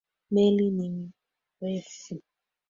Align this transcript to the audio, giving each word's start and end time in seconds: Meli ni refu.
Meli 0.33 0.67
ni 0.77 0.89
refu. 1.61 2.15